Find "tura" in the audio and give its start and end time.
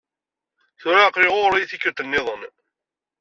0.79-1.01